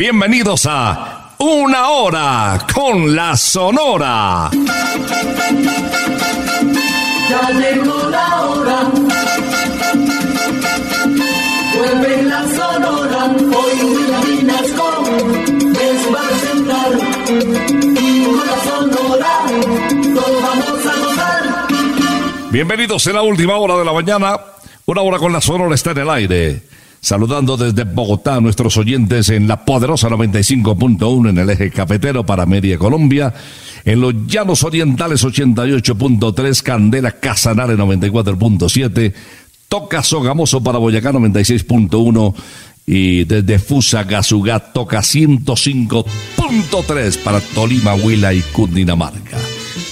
Bienvenidos 0.00 0.64
a 0.66 1.34
Una 1.36 1.90
Hora 1.90 2.66
con 2.72 3.14
la 3.14 3.36
Sonora. 3.36 4.48
Ya 7.28 7.50
llegó 7.50 8.08
la 8.08 8.40
hora. 8.40 8.90
Vuelve 11.76 12.22
la 12.22 12.48
sonora. 12.48 13.26
Hoy 13.26 14.06
va 16.14 16.18
a 16.18 16.28
presentar. 16.28 16.92
Y 18.00 18.24
con 18.24 18.46
la 18.46 18.56
sonora 18.64 19.32
todos 20.14 20.42
vamos 20.42 20.86
a 20.86 20.96
gozar. 20.96 21.42
Bienvenidos 22.50 23.06
en 23.06 23.12
la 23.12 23.22
última 23.22 23.58
hora 23.58 23.76
de 23.76 23.84
la 23.84 23.92
mañana. 23.92 24.40
Una 24.86 25.02
hora 25.02 25.18
con 25.18 25.30
la 25.30 25.42
Sonora 25.42 25.74
está 25.74 25.90
en 25.90 25.98
el 25.98 26.08
aire. 26.08 26.70
Saludando 27.00 27.56
desde 27.56 27.84
Bogotá 27.84 28.34
a 28.36 28.40
nuestros 28.40 28.76
oyentes 28.76 29.30
en 29.30 29.48
la 29.48 29.64
poderosa 29.64 30.10
95.1 30.10 31.30
en 31.30 31.38
el 31.38 31.48
eje 31.48 31.70
cafetero 31.70 32.26
para 32.26 32.44
media 32.44 32.76
Colombia, 32.76 33.32
en 33.84 34.02
los 34.02 34.12
llanos 34.26 34.64
orientales 34.64 35.24
88.3, 35.24 36.62
Candela 36.62 37.12
Casanare 37.12 37.76
94.7, 37.76 39.14
Toca 39.68 40.02
Sogamoso 40.02 40.62
para 40.62 40.76
Boyacá 40.78 41.12
96.1 41.12 42.34
y 42.86 43.24
desde 43.24 43.58
Fusagasugá 43.58 44.58
toca 44.58 44.98
105.3 44.98 47.18
para 47.22 47.40
Tolima, 47.40 47.94
Huila 47.94 48.34
y 48.34 48.42
Cundinamarca. 48.42 49.38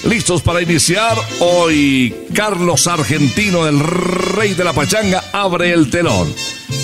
Listos 0.05 0.43
para 0.43 0.63
iniciar 0.63 1.17
hoy 1.41 2.15
Carlos 2.33 2.87
Argentino, 2.87 3.67
el 3.67 3.81
rey 3.81 4.55
de 4.55 4.65
la 4.65 4.73
pachanga, 4.73 5.25
abre 5.33 5.73
el 5.73 5.91
telón. 5.91 6.33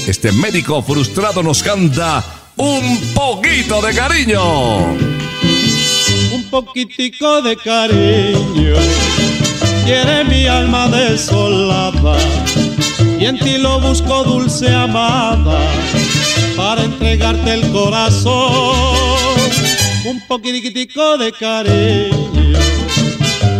Este 0.06 0.32
médico 0.32 0.82
frustrado 0.82 1.43
nos 1.43 1.62
canta 1.62 2.25
un 2.56 3.00
poquito 3.14 3.81
de 3.81 3.94
cariño. 3.94 4.93
un 6.32 6.50
poquitico 6.50 7.43
de 7.43 7.56
cariño. 7.56 8.75
Quiere 9.85 10.25
mi 10.25 10.47
alma 10.47 10.88
desolada 10.88 12.17
y 13.19 13.26
en 13.26 13.38
ti 13.38 13.58
lo 13.58 13.81
busco 13.81 14.25
dulce 14.25 14.73
amada 14.73 15.61
para 16.56 16.85
entregarte 16.85 17.55
el 17.55 17.70
corazón. 17.70 18.75
Un 20.05 20.20
poquitico 20.26 21.17
de 21.19 21.32
cariño 21.32 22.44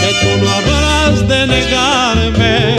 que 0.00 0.14
tú 0.20 0.44
no 0.44 0.50
habrás 0.50 1.28
de 1.28 1.46
negarme 1.46 2.76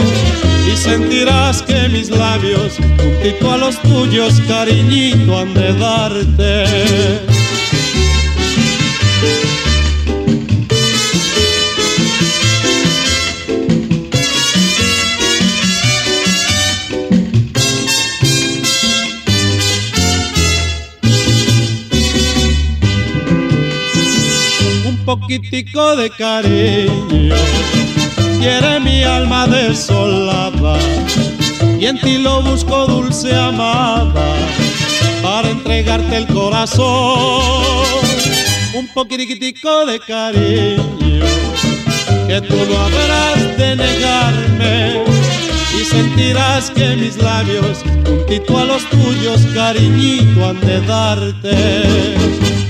y 0.70 0.76
sentirás 0.76 1.62
que 1.62 1.88
mis 1.88 2.10
labios, 2.10 2.76
juntito 2.98 3.52
a 3.52 3.56
los 3.56 3.80
tuyos, 3.82 4.40
cariñito 4.48 5.38
han 5.38 5.54
de 5.54 5.72
darte. 5.74 7.39
Poquitico 25.18 25.96
de 25.96 26.08
cariño 26.08 27.34
quiere 28.38 28.78
mi 28.78 29.02
alma 29.02 29.44
desolada 29.48 30.78
y 31.80 31.86
en 31.86 31.98
ti 31.98 32.18
lo 32.18 32.40
busco 32.42 32.86
dulce 32.86 33.34
amada 33.34 34.24
para 35.20 35.50
entregarte 35.50 36.16
el 36.16 36.26
corazón. 36.28 37.42
Un 38.72 38.86
poquitico 38.94 39.84
de 39.86 39.98
cariño 39.98 41.26
que 42.28 42.40
tú 42.42 42.54
no 42.68 42.78
habrás 42.78 43.58
de 43.58 43.74
negarme 43.74 45.02
y 45.76 45.84
sentirás 45.86 46.70
que 46.70 46.94
mis 46.94 47.16
labios 47.16 47.78
juntito 48.06 48.58
a 48.58 48.64
los 48.64 48.88
tuyos 48.90 49.40
cariñito 49.54 50.46
han 50.46 50.60
de 50.60 50.80
darte. 50.82 52.69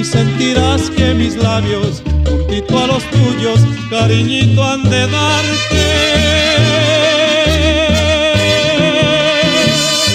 y 0.00 0.04
sentirás 0.04 0.88
que 0.90 1.12
mis 1.14 1.36
labios, 1.36 2.02
juntito 2.26 2.78
a 2.78 2.86
los 2.86 3.04
tuyos, 3.10 3.60
cariñito 3.90 4.64
han 4.64 4.82
de 4.84 5.06
darte. 5.06 5.80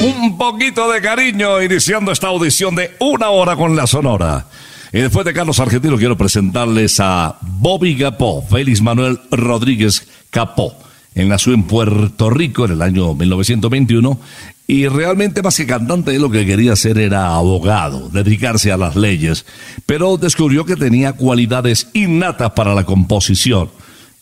Un 0.01 0.37
poquito 0.37 0.91
de 0.91 1.01
cariño 1.01 1.61
iniciando 1.61 2.11
esta 2.11 2.27
audición 2.27 2.75
de 2.75 2.95
una 2.99 3.29
hora 3.29 3.55
con 3.55 3.75
la 3.75 3.85
Sonora. 3.85 4.47
Y 4.91 5.01
después 5.01 5.23
de 5.25 5.33
Carlos 5.33 5.59
Argentino 5.59 5.97
quiero 5.97 6.17
presentarles 6.17 6.99
a 6.99 7.38
Bobby 7.41 7.95
Capó, 7.95 8.41
Félix 8.41 8.81
Manuel 8.81 9.19
Rodríguez 9.29 10.07
Capó. 10.31 10.75
Él 11.13 11.29
nació 11.29 11.53
en 11.53 11.63
Puerto 11.63 12.29
Rico 12.29 12.65
en 12.65 12.71
el 12.71 12.81
año 12.81 13.13
1921 13.13 14.19
y 14.67 14.88
realmente 14.88 15.41
más 15.41 15.57
que 15.57 15.67
cantante 15.67 16.17
lo 16.17 16.31
que 16.31 16.45
quería 16.45 16.73
hacer 16.73 16.97
era 16.97 17.35
abogado, 17.35 18.09
dedicarse 18.09 18.71
a 18.71 18.77
las 18.77 18.95
leyes, 18.95 19.45
pero 19.85 20.17
descubrió 20.17 20.65
que 20.65 20.75
tenía 20.75 21.13
cualidades 21.13 21.88
innatas 21.94 22.51
para 22.51 22.73
la 22.73 22.83
composición 22.83 23.69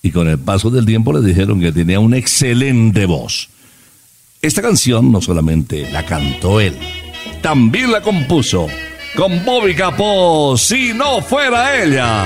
y 0.02 0.12
con 0.12 0.28
el 0.28 0.38
paso 0.38 0.70
del 0.70 0.86
tiempo 0.86 1.14
le 1.14 1.26
dijeron 1.26 1.62
que 1.62 1.72
tenía 1.72 2.00
una 2.00 2.18
excelente 2.18 3.06
voz. 3.06 3.50
Esta 4.42 4.62
canción 4.62 5.12
no 5.12 5.22
solamente 5.22 5.90
la 5.92 6.06
cantó 6.06 6.60
él, 6.60 6.78
también 7.42 7.92
la 7.92 8.02
compuso 8.02 8.68
con 9.16 9.46
Bobby 9.46 9.74
Capó, 9.76 10.58
si 10.58 10.94
no 10.94 11.22
fuera 11.22 11.82
ella. 11.82 12.26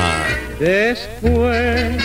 Después 0.60 2.04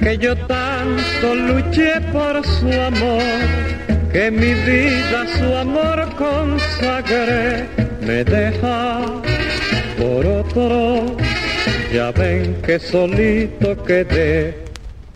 que 0.00 0.18
yo 0.18 0.36
tanto 0.46 1.34
luché 1.34 2.00
por 2.12 2.44
su 2.44 2.70
amor, 2.70 3.22
que 4.12 4.30
mi 4.30 4.54
vida 4.54 5.26
su 5.36 5.54
amor 5.54 6.08
consagré, 6.16 7.66
me 8.00 8.24
deja 8.24 9.00
por 9.98 10.26
otro, 10.26 11.16
ya 11.92 12.10
ven 12.12 12.54
que 12.62 12.78
solito 12.78 13.82
quedé, 13.84 14.54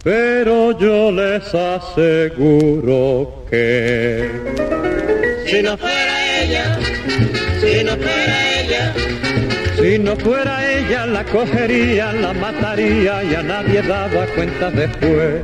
pero 0.03 0.79
yo 0.79 1.11
les 1.12 1.55
aseguro 1.55 3.44
que 3.49 4.29
Si 5.47 5.62
no 5.62 5.77
fuera 5.77 6.43
ella, 6.43 6.79
si 7.61 7.85
no 7.85 7.97
fuera 7.97 8.61
ella, 8.61 8.94
si 9.81 9.99
no 9.99 10.17
fuera 10.17 10.79
ella 10.79 11.06
la 11.06 11.25
cogería, 11.25 12.12
la 12.12 12.33
mataría 12.33 13.25
y 13.25 13.35
a 13.35 13.43
nadie 13.43 13.83
daba 13.83 14.27
cuenta 14.35 14.71
después. 14.71 15.43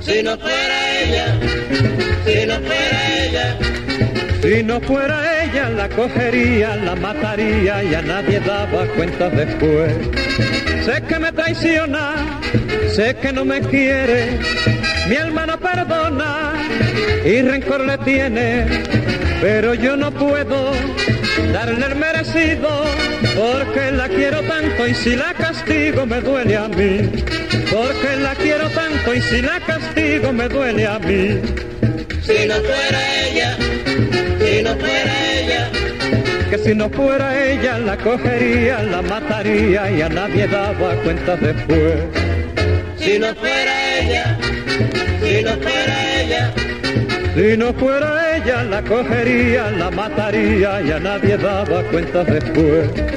si 0.00 0.22
no 0.22 0.36
fuera 0.38 0.73
si 2.24 2.46
no 2.46 2.54
fuera 2.60 3.24
ella, 3.24 3.58
Si 4.42 4.62
no 4.62 4.80
fuera 4.80 5.44
ella, 5.44 5.68
la 5.70 5.88
cogería, 5.88 6.76
la 6.76 6.94
mataría 6.94 7.82
y 7.84 7.94
a 7.94 8.02
nadie 8.02 8.40
daba 8.40 8.86
cuenta 8.96 9.30
después. 9.30 9.92
Sé 10.84 11.02
que 11.08 11.18
me 11.18 11.32
traiciona, 11.32 12.40
sé 12.94 13.16
que 13.16 13.32
no 13.32 13.44
me 13.44 13.60
quiere, 13.60 14.38
mi 15.08 15.16
alma 15.16 15.46
no 15.46 15.58
perdona 15.58 16.52
y 17.24 17.40
rencor 17.40 17.80
le 17.80 17.96
tiene, 17.98 18.66
pero 19.40 19.74
yo 19.74 19.96
no 19.96 20.10
puedo 20.10 20.72
darle 21.52 21.86
el 21.86 21.96
merecido 21.96 22.84
porque 23.34 23.90
la 23.90 24.08
quiero 24.08 24.42
tanto 24.42 24.86
y 24.86 24.94
si 24.94 25.16
la 25.16 25.34
castigo 25.34 26.06
me 26.06 26.20
duele 26.20 26.56
a 26.56 26.68
mí. 26.68 27.10
Porque 27.70 28.16
la 28.20 28.34
quiero 28.34 28.68
tanto 28.70 29.14
y 29.14 29.20
si 29.20 29.42
la 29.42 29.60
castigo 29.60 30.32
me 30.32 30.48
duele 30.48 30.86
a 30.86 30.98
mí. 30.98 31.40
si 32.22 32.46
no 32.46 32.54
fuera 32.54 33.00
ella, 33.26 33.56
si 34.38 34.62
no 34.62 34.76
fuera 34.76 35.32
ella, 35.38 35.70
que 36.50 36.58
si 36.58 36.74
no 36.74 36.88
fuera 36.90 37.44
ella 37.50 37.78
la 37.78 37.96
cogería, 37.96 38.82
la 38.82 39.02
mataría 39.02 39.90
y 39.90 40.02
a 40.02 40.08
nadie 40.08 40.46
daba 40.46 40.94
cuenta 41.02 41.36
después. 41.36 41.94
si 42.98 43.18
no 43.18 43.34
fuera 43.34 43.98
ella, 44.00 44.38
si 45.20 45.42
no 45.42 45.52
fuera 45.52 46.20
ella, 46.20 46.52
Si 47.34 47.56
no 47.56 47.72
fuera 47.74 48.36
ella 48.36 48.62
la 48.62 48.80
cogería, 48.82 49.70
la 49.72 49.90
mataría 49.90 50.80
y 50.82 50.90
a 50.92 51.00
nadie 51.00 51.36
daba 51.36 51.82
cuenta 51.90 52.22
después. 52.22 53.13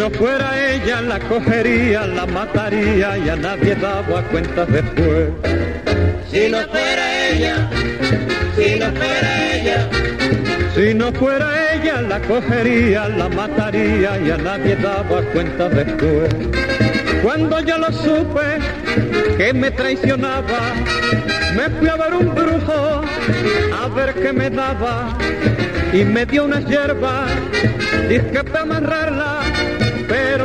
No 0.00 0.08
fuera 0.08 0.72
ella 0.72 1.02
la 1.02 1.18
cogería, 1.18 2.06
la 2.06 2.24
mataría 2.24 3.18
y 3.18 3.28
a 3.28 3.36
nadie 3.36 3.74
daba 3.74 4.22
cuenta 4.30 4.64
después. 4.64 5.28
si 6.30 6.48
no 6.48 6.60
fuera 6.68 7.28
ella, 7.28 7.70
si 8.56 8.78
no 8.78 8.86
fuera 8.92 9.30
ella, 9.54 9.88
Si 10.74 10.94
no 10.94 11.12
fuera 11.12 11.74
ella 11.74 12.00
la 12.00 12.18
cogería, 12.20 13.08
la 13.08 13.28
mataría 13.28 14.18
y 14.24 14.30
a 14.30 14.38
nadie 14.38 14.74
daba 14.76 15.20
cuenta 15.34 15.68
después. 15.68 16.30
Cuando 17.22 17.60
yo 17.60 17.76
lo 17.76 17.92
supe 17.92 18.46
que 19.36 19.52
me 19.52 19.70
traicionaba, 19.70 20.60
me 21.54 21.68
fui 21.76 21.88
a 21.88 21.96
ver 21.96 22.14
un 22.14 22.34
brujo 22.34 23.02
a 23.82 23.88
ver 23.94 24.14
qué 24.14 24.32
me 24.32 24.48
daba 24.48 25.14
y 25.92 26.04
me 26.04 26.24
dio 26.24 26.44
unas 26.44 26.64
hierbas, 26.64 27.30
dije 28.08 28.44
para 28.44 28.62
amarrarla, 28.62 29.39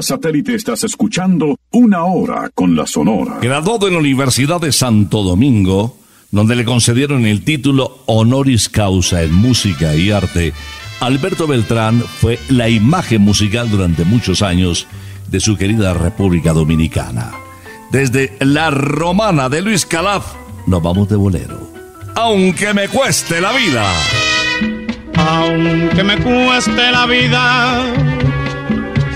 Vía 0.00 0.06
satélite 0.06 0.54
estás 0.54 0.82
escuchando 0.84 1.58
Una 1.72 2.04
Hora 2.04 2.50
con 2.54 2.74
la 2.74 2.86
Sonora. 2.86 3.38
Graduado 3.42 3.86
en 3.86 3.92
la 3.92 4.00
Universidad 4.00 4.58
de 4.58 4.72
Santo 4.72 5.22
Domingo, 5.22 5.98
donde 6.30 6.56
le 6.56 6.64
concedieron 6.64 7.26
el 7.26 7.44
título 7.44 7.98
Honoris 8.06 8.70
Causa 8.70 9.22
en 9.22 9.34
Música 9.34 9.94
y 9.94 10.10
Arte, 10.10 10.54
Alberto 11.00 11.46
Beltrán 11.46 12.00
fue 12.00 12.38
la 12.48 12.70
imagen 12.70 13.20
musical 13.20 13.70
durante 13.70 14.06
muchos 14.06 14.40
años 14.40 14.86
de 15.28 15.38
su 15.38 15.58
querida 15.58 15.92
República 15.92 16.54
Dominicana. 16.54 17.32
Desde 17.92 18.38
La 18.40 18.70
Romana 18.70 19.50
de 19.50 19.60
Luis 19.60 19.84
Calaf, 19.84 20.32
nos 20.66 20.82
vamos 20.82 21.10
de 21.10 21.16
bolero. 21.16 21.70
Aunque 22.14 22.72
me 22.72 22.88
cueste 22.88 23.38
la 23.38 23.52
vida. 23.52 23.86
Aunque 25.14 26.02
me 26.02 26.16
cueste 26.16 26.90
la 26.90 27.04
vida, 27.04 27.84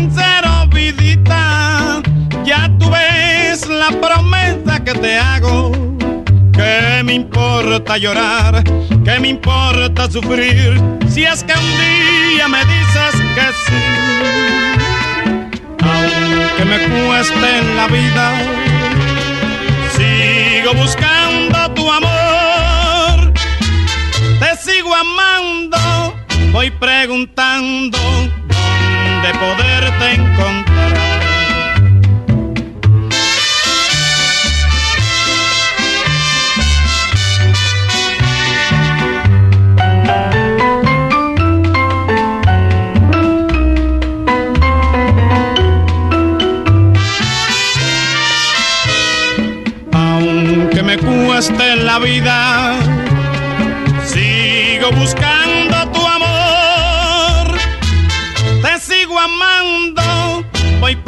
sincero, 0.00 0.66
vidita, 0.68 2.00
ya 2.42 2.70
tú 2.78 2.90
ves 2.90 3.68
la 3.68 3.90
promesa 4.00 4.82
que 4.82 4.94
te 4.94 5.18
hago. 5.18 5.72
¿Qué 6.52 7.02
me 7.04 7.14
importa 7.14 7.98
llorar? 7.98 8.64
¿Qué 9.04 9.20
me 9.20 9.28
importa 9.28 10.10
sufrir? 10.10 10.80
Si 11.06 11.24
es 11.24 11.44
que 11.44 11.52
un 11.52 11.70
día 11.84 12.48
me 12.48 12.62
dices 12.74 13.14
que 13.36 13.46
sí. 13.64 13.82
Aunque 15.92 16.64
me 16.64 16.78
cueste 16.88 17.48
en 17.58 17.76
la 17.76 17.86
vida, 17.88 18.26
sigo 19.96 20.72
buscando 20.82 21.58
tu 21.74 21.90
amor. 21.90 23.32
Te 24.40 24.50
sigo 24.56 24.94
amando, 24.94 25.78
voy 26.52 26.70
preguntando 26.70 27.98
dónde 29.22 29.38
poderte 29.38 30.14
encontrar. 30.14 30.60
Aunque 49.92 50.82
me 50.82 50.96
cueste 50.98 51.76
la 51.76 51.98
vida, 51.98 52.79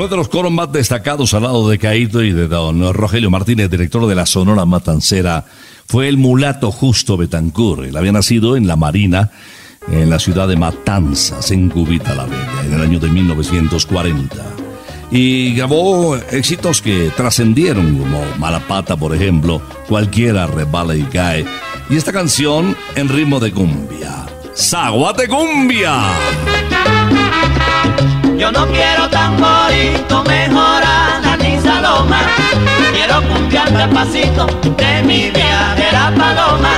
Uno 0.00 0.08
de 0.08 0.16
los 0.16 0.30
coros 0.30 0.50
más 0.50 0.72
destacados 0.72 1.34
al 1.34 1.42
lado 1.42 1.68
de 1.68 1.78
Caíto 1.78 2.22
y 2.22 2.32
de 2.32 2.48
don 2.48 2.94
Rogelio 2.94 3.30
Martínez, 3.30 3.68
director 3.68 4.06
de 4.06 4.14
la 4.14 4.24
Sonora 4.24 4.64
Matancera, 4.64 5.44
fue 5.86 6.08
el 6.08 6.16
mulato 6.16 6.72
Justo 6.72 7.18
Betancur. 7.18 7.84
Él 7.84 7.94
había 7.94 8.10
nacido 8.10 8.56
en 8.56 8.66
la 8.66 8.76
Marina, 8.76 9.30
en 9.92 10.08
la 10.08 10.18
ciudad 10.18 10.48
de 10.48 10.56
Matanzas, 10.56 11.50
en 11.50 11.68
Cubita 11.68 12.14
la 12.14 12.24
Bella, 12.24 12.62
en 12.64 12.72
el 12.72 12.80
año 12.80 12.98
de 12.98 13.10
1940. 13.10 14.36
Y 15.10 15.52
grabó 15.52 16.16
éxitos 16.16 16.80
que 16.80 17.10
trascendieron, 17.14 17.98
como 17.98 18.24
Malapata, 18.38 18.96
por 18.96 19.14
ejemplo, 19.14 19.60
Cualquiera 19.86 20.46
rebala 20.46 20.96
y 20.96 21.02
cae. 21.02 21.44
Y 21.90 21.96
esta 21.96 22.10
canción 22.10 22.74
en 22.94 23.10
ritmo 23.10 23.38
de 23.38 23.52
cumbia. 23.52 24.24
¡Zaguate 24.56 25.28
cumbia! 25.28 25.92
Yo 28.40 28.50
no 28.50 28.66
quiero 28.68 29.06
tamborito, 29.10 30.24
mejorana 30.24 31.36
ni 31.42 31.60
saloma. 31.60 32.20
Quiero 32.90 33.20
cumbiar 33.28 33.70
despacito 33.70 34.46
de 34.78 35.02
mi 35.02 35.30
viajera 35.30 36.10
paloma. 36.16 36.72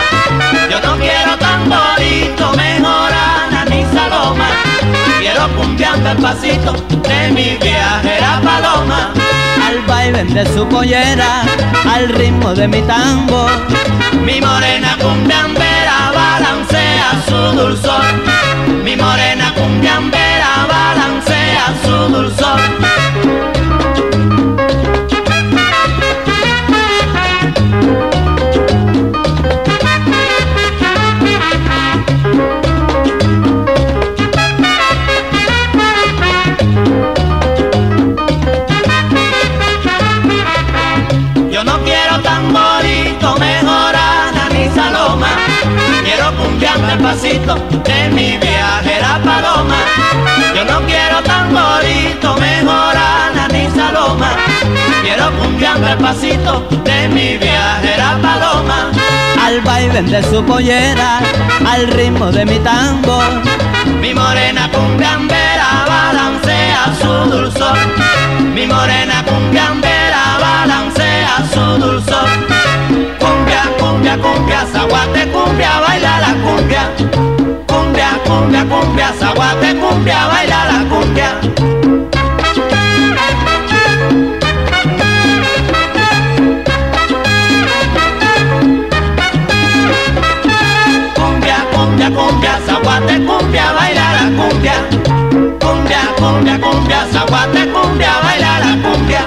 Yo 0.69 0.81
no 0.81 0.97
quiero 0.97 1.39
tamborito, 1.39 2.53
mejorana 2.57 3.65
ni 3.71 3.85
saloma. 3.95 4.49
Quiero 5.21 5.47
cumbiar 5.57 6.03
despacito 6.03 6.73
de 6.73 7.31
mi 7.31 7.57
viajera 7.63 8.41
paloma. 8.43 9.13
al 9.65 9.79
baile 9.87 10.25
de 10.25 10.45
su 10.53 10.67
pollera, 10.67 11.43
al 11.95 12.09
ritmo 12.09 12.55
de 12.55 12.67
mi 12.67 12.83
tango. 12.83 13.47
Mi 14.25 14.41
morena 14.41 14.97
cumbiambera 15.01 16.11
balancea 16.13 17.23
su 17.29 17.57
dulzor. 17.57 18.03
Mi 18.83 18.97
morena 18.97 19.55
cumbiambera 19.55 20.22
Yo 41.51 41.63
no 41.65 41.79
quiero 41.85 42.19
tamborito, 42.23 43.37
mejorana 43.39 44.49
ni 44.53 44.69
saloma. 44.75 45.29
Quiero 46.05 46.33
cumbiar 46.37 46.81
despacito 46.81 47.55
de 47.85 48.09
mi 48.11 48.37
quiero 55.23 55.39
cumbiando 55.39 55.89
el 55.89 55.99
pasito 55.99 56.67
de 56.85 57.09
mi 57.09 57.37
viajera 57.37 58.19
paloma. 58.23 58.91
Al 59.45 59.61
baile 59.61 60.03
de 60.03 60.23
su 60.23 60.45
pollera, 60.45 61.21
al 61.67 61.87
ritmo 61.89 62.31
de 62.31 62.45
mi 62.45 62.59
tango. 62.59 63.21
Mi 64.01 64.15
morena 64.15 64.69
cumbiambera 64.71 65.85
balancea 65.87 66.95
su 67.01 67.31
dulzor. 67.31 67.77
Mi 68.55 68.67
morena 68.67 69.25
cumbiambera 69.25 70.39
balancea 70.41 71.45
su 71.53 71.61
dulzor. 71.79 72.29
Cumbia, 73.19 73.63
cumbia, 73.79 74.19
cumbia, 74.19 74.67
zaguate, 74.73 75.29
cumbia, 75.29 75.81
baila 75.87 76.21
la 76.21 76.35
cumbia. 76.45 76.91
Cumbia, 77.67 78.19
cumbia, 78.25 78.65
cumbia, 78.65 79.13
zaguate, 79.19 79.77
cumbia, 79.77 80.27
Cumbia, 96.23 96.57
cumbia, 96.61 97.05
zaguate, 97.13 97.67
cumbia, 97.73 98.13
baila 98.23 98.61
la 98.61 98.73
cumbia. 98.83 99.23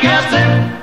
Yo 0.02 0.83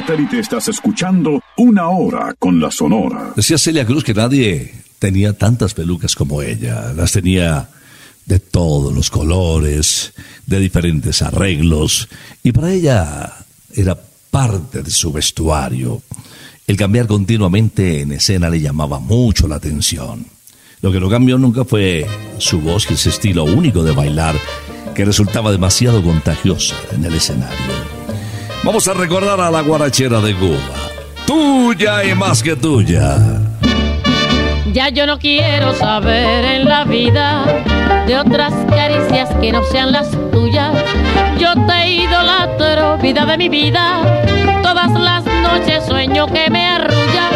satélite 0.00 0.40
estás 0.40 0.68
escuchando 0.68 1.40
Una 1.56 1.88
Hora 1.88 2.34
con 2.38 2.60
la 2.60 2.70
Sonora. 2.70 3.32
Decía 3.34 3.56
Celia 3.56 3.86
Cruz 3.86 4.04
que 4.04 4.12
nadie 4.12 4.74
tenía 4.98 5.32
tantas 5.32 5.72
pelucas 5.72 6.14
como 6.14 6.42
ella. 6.42 6.92
Las 6.92 7.12
tenía 7.12 7.70
de 8.26 8.38
todos 8.38 8.94
los 8.94 9.08
colores, 9.08 10.12
de 10.44 10.60
diferentes 10.60 11.22
arreglos, 11.22 12.10
y 12.42 12.52
para 12.52 12.72
ella 12.72 13.32
era 13.74 13.98
parte 14.30 14.82
de 14.82 14.90
su 14.90 15.12
vestuario. 15.12 16.02
El 16.66 16.76
cambiar 16.76 17.06
continuamente 17.06 18.02
en 18.02 18.12
escena 18.12 18.50
le 18.50 18.60
llamaba 18.60 18.98
mucho 18.98 19.48
la 19.48 19.56
atención. 19.56 20.26
Lo 20.82 20.92
que 20.92 21.00
no 21.00 21.08
cambió 21.08 21.38
nunca 21.38 21.64
fue 21.64 22.06
su 22.36 22.60
voz 22.60 22.86
y 22.90 22.94
ese 22.94 23.08
estilo 23.08 23.44
único 23.44 23.82
de 23.82 23.92
bailar 23.92 24.36
que 24.94 25.06
resultaba 25.06 25.52
demasiado 25.52 26.02
contagioso 26.02 26.74
en 26.92 27.02
el 27.06 27.14
escenario. 27.14 27.95
Vamos 28.66 28.88
a 28.88 28.94
recordar 28.94 29.40
a 29.40 29.48
la 29.48 29.60
guarachera 29.60 30.20
de 30.20 30.34
Cuba. 30.34 30.58
Tuya 31.24 32.02
y 32.04 32.16
más 32.16 32.42
que 32.42 32.56
tuya. 32.56 33.16
Ya 34.72 34.88
yo 34.88 35.06
no 35.06 35.20
quiero 35.20 35.72
saber 35.72 36.44
en 36.44 36.64
la 36.64 36.82
vida 36.84 37.44
de 38.08 38.18
otras 38.18 38.52
caricias 38.68 39.30
que 39.40 39.52
no 39.52 39.62
sean 39.62 39.92
las 39.92 40.10
tuyas. 40.32 40.72
Yo 41.38 41.54
te 41.64 41.90
idolatro, 41.92 42.98
vida 42.98 43.24
de 43.24 43.38
mi 43.38 43.48
vida. 43.48 44.00
Todas 44.64 44.90
las 45.00 45.24
noches 45.24 45.84
sueño 45.86 46.26
que 46.26 46.50
me 46.50 46.66
arrullas. 46.66 47.32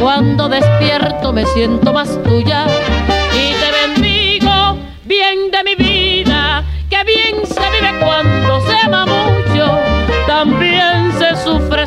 Cuando 0.00 0.48
despierto 0.48 1.34
me 1.34 1.44
siento 1.44 1.92
más 1.92 2.18
tuya. 2.22 2.64
Y 3.34 3.52
te 3.60 4.00
bendigo, 4.00 4.78
bien 5.04 5.50
de 5.50 5.64
mi 5.64 5.74
vida. 5.74 6.64
Que 6.88 7.04
bien 7.04 7.46
se 7.46 7.60
vive 7.60 7.98
cuando. 8.00 8.61
También 11.32 11.36
se 11.36 11.44
sufre, 11.44 11.86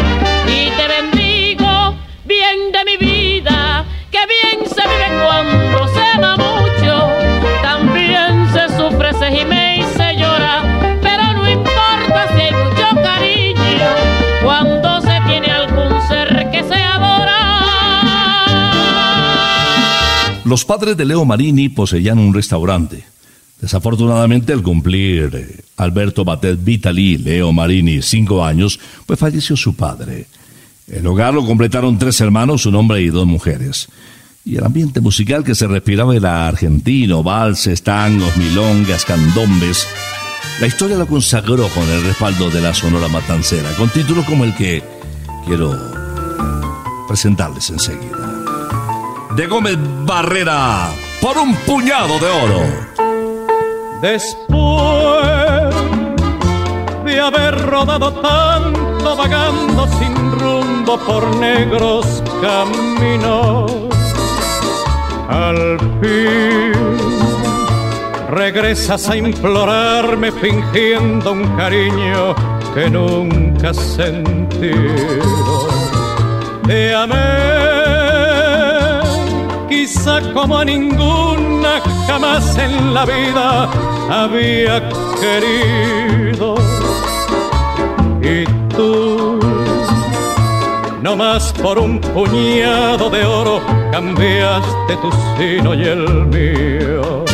Los 20.51 20.65
padres 20.65 20.97
de 20.97 21.05
Leo 21.05 21.23
Marini 21.23 21.69
poseían 21.69 22.19
un 22.19 22.33
restaurante. 22.33 23.05
Desafortunadamente, 23.61 24.51
al 24.51 24.61
cumplir 24.61 25.33
eh, 25.33 25.61
Alberto 25.77 26.25
Batet 26.25 26.61
Vitali, 26.61 27.17
Leo 27.17 27.53
Marini, 27.53 28.01
cinco 28.01 28.43
años, 28.43 28.77
pues 29.05 29.17
falleció 29.17 29.55
su 29.55 29.77
padre. 29.77 30.25
El 30.89 31.07
hogar 31.07 31.33
lo 31.33 31.45
completaron 31.45 31.97
tres 31.97 32.19
hermanos, 32.19 32.65
un 32.65 32.75
hombre 32.75 33.01
y 33.01 33.07
dos 33.07 33.25
mujeres. 33.25 33.87
Y 34.43 34.57
el 34.57 34.65
ambiente 34.65 34.99
musical 34.99 35.45
que 35.45 35.55
se 35.55 35.67
respiraba 35.67 36.13
era 36.17 36.49
argentino, 36.49 37.23
valses, 37.23 37.81
tangos, 37.81 38.35
milongas, 38.35 39.05
candombes. 39.05 39.87
La 40.59 40.67
historia 40.67 40.97
lo 40.97 41.07
consagró 41.07 41.69
con 41.69 41.87
el 41.87 42.03
respaldo 42.03 42.49
de 42.49 42.59
la 42.59 42.73
Sonora 42.73 43.07
Matancera, 43.07 43.73
con 43.77 43.87
títulos 43.87 44.25
como 44.25 44.43
el 44.43 44.53
que 44.53 44.83
quiero 45.45 45.79
presentarles 47.07 47.69
enseguida. 47.69 48.20
De 49.35 49.47
Gómez 49.47 49.77
Barrera, 50.05 50.89
por 51.21 51.37
un 51.37 51.55
puñado 51.65 52.19
de 52.19 52.27
oro. 52.27 52.61
Después 54.01 55.75
de 57.05 57.19
haber 57.19 57.65
rodado 57.65 58.11
tanto 58.13 59.15
vagando 59.15 59.87
sin 59.99 60.31
rumbo 60.39 60.97
por 60.99 61.35
negros 61.37 62.23
caminos, 62.41 63.71
al 65.29 65.79
fin 66.01 66.91
regresas 68.31 69.09
a 69.09 69.17
implorarme 69.17 70.31
fingiendo 70.31 71.33
un 71.33 71.45
cariño 71.57 72.33
que 72.73 72.89
nunca. 72.89 73.71
Te 76.67 76.95
amé, 76.95 77.50
quizá 79.91 80.21
como 80.33 80.63
ninguna 80.63 81.81
jamás 82.07 82.57
en 82.57 82.93
la 82.93 83.05
vida 83.05 83.69
había 84.09 84.81
querido. 85.19 86.55
Y 88.21 88.45
tú, 88.73 89.37
no 91.01 91.15
más 91.17 91.51
por 91.61 91.77
un 91.77 91.99
puñado 91.99 93.09
de 93.09 93.25
oro, 93.25 93.59
cambiaste 93.91 94.95
tu 95.01 95.09
sino 95.37 95.73
y 95.73 95.83
el 95.83 96.07
mío. 96.27 97.25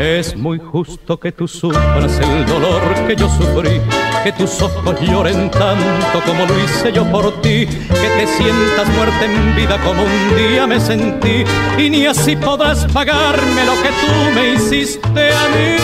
Es 0.00 0.36
muy 0.36 0.58
justo 0.58 1.20
que 1.20 1.30
tú 1.30 1.46
sufras 1.46 2.18
el 2.18 2.44
dolor 2.46 2.82
que 3.06 3.14
yo 3.14 3.28
sufrí, 3.28 3.80
que 4.24 4.32
tus 4.32 4.62
ojos 4.62 5.00
lloren 5.00 5.50
tanto 5.50 6.20
como 6.26 6.46
lo 6.46 6.58
hice 6.64 6.92
yo 6.92 7.04
por 7.10 7.40
ti, 7.42 7.66
que 7.66 8.08
te 8.18 8.26
sientas 8.26 8.88
muerta 8.96 9.24
en 9.24 9.56
vida 9.56 9.78
como 9.84 10.02
un 10.02 10.36
día 10.36 10.66
me 10.66 10.78
sentí, 10.78 11.44
y 11.76 11.90
ni 11.90 12.06
así 12.06 12.36
podrás 12.36 12.84
pagarme 12.92 13.64
lo 13.64 13.72
que 13.82 13.88
tú 13.88 14.12
me 14.34 14.54
hiciste 14.54 15.32
a 15.32 15.48
mí. 15.48 15.76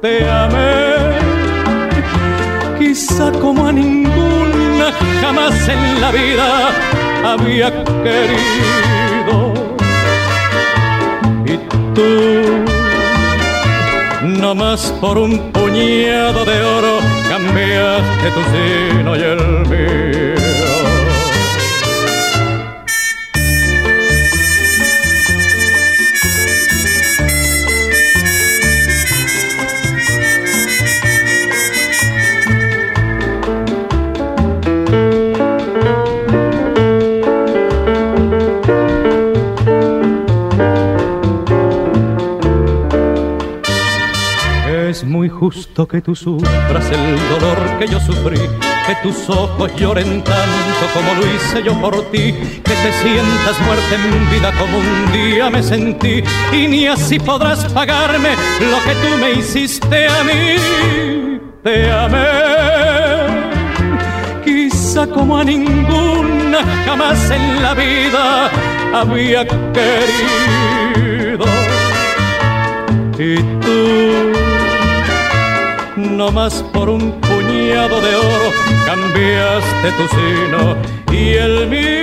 Te 0.00 0.28
amé, 0.28 1.18
quizá 2.78 3.32
como 3.32 3.66
a 3.66 3.72
ninguna 3.72 4.92
jamás 5.20 5.68
en 5.68 6.00
la 6.00 6.10
vida 6.10 6.70
había 7.24 7.70
querido. 8.02 9.52
Y 11.44 11.56
tú 11.94 12.71
no 14.42 14.56
más 14.56 14.92
por 15.00 15.18
un 15.18 15.52
puñado 15.52 16.44
de 16.44 16.60
oro 16.64 16.98
cambiaste 17.28 18.28
tu 18.34 18.42
sino 18.50 19.16
y 19.16 19.20
el 19.20 19.68
mío. 19.68 20.51
Es 45.42 45.42
muy 45.42 45.50
justo 45.50 45.88
que 45.88 46.00
tú 46.00 46.14
sufras 46.14 46.88
el 46.90 47.18
dolor 47.28 47.58
que 47.78 47.88
yo 47.88 48.00
sufrí, 48.00 48.40
que 48.86 48.94
tus 49.02 49.28
ojos 49.28 49.74
lloren 49.76 50.22
tanto 50.22 50.86
como 50.94 51.12
lo 51.14 51.26
hice 51.26 51.62
yo 51.64 51.74
por 51.80 52.00
ti, 52.10 52.32
que 52.62 52.62
te 52.62 52.92
sientas 52.92 53.60
muerta 53.64 53.94
en 53.94 54.30
vida 54.30 54.52
como 54.58 54.78
un 54.78 55.12
día 55.12 55.50
me 55.50 55.62
sentí, 55.62 56.22
y 56.52 56.68
ni 56.68 56.86
así 56.86 57.18
podrás 57.18 57.64
pagarme 57.72 58.36
lo 58.60 58.78
que 58.84 58.94
tú 58.94 59.16
me 59.18 59.32
hiciste 59.32 60.06
a 60.06 60.22
mí. 60.24 60.56
Te 61.62 61.90
amé, 61.90 62.26
quizá 64.44 65.06
como 65.06 65.38
a 65.38 65.44
ninguna 65.44 66.62
jamás 66.84 67.30
en 67.30 67.62
la 67.62 67.72
vida 67.74 68.50
había 68.94 69.46
querido. 69.46 71.46
Y 73.18 73.36
tú, 73.60 74.32
no 76.16 76.30
más 76.30 76.62
por 76.72 76.88
un 76.88 77.12
puñado 77.20 78.00
de 78.00 78.14
oro, 78.14 78.50
cambiaste 78.84 79.92
tu 79.92 80.08
sino 80.08 80.76
y 81.12 81.28
el 81.34 81.68
mío. 81.68 82.02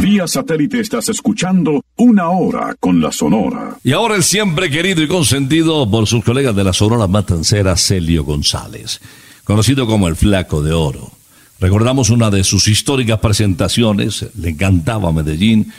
Vía 0.00 0.26
satélite 0.26 0.80
estás 0.80 1.08
escuchando 1.08 1.84
una 1.96 2.28
hora 2.30 2.74
con 2.78 3.00
la 3.00 3.12
Sonora. 3.12 3.76
Y 3.82 3.92
ahora 3.92 4.16
el 4.16 4.22
siempre 4.22 4.70
querido 4.70 5.02
y 5.02 5.08
consentido 5.08 5.88
por 5.90 6.06
sus 6.06 6.24
colegas 6.24 6.54
de 6.54 6.64
la 6.64 6.72
Sonora 6.72 7.06
Matancera, 7.06 7.76
Celio 7.76 8.24
González, 8.24 9.00
conocido 9.44 9.86
como 9.86 10.08
el 10.08 10.16
Flaco 10.16 10.62
de 10.62 10.72
Oro. 10.72 11.12
Recordamos 11.60 12.10
una 12.10 12.30
de 12.30 12.42
sus 12.42 12.66
históricas 12.68 13.20
presentaciones, 13.20 14.26
le 14.36 14.50
encantaba 14.50 15.12
Medellín, 15.12 15.72